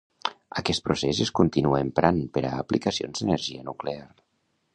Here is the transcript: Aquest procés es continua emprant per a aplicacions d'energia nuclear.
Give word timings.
Aquest 0.61 0.83
procés 0.87 1.19
es 1.27 1.31
continua 1.41 1.81
emprant 1.89 2.23
per 2.39 2.43
a 2.49 2.55
aplicacions 2.63 3.21
d'energia 3.23 3.69
nuclear. 3.71 4.05